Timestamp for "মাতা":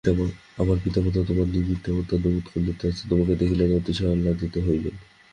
1.01-1.21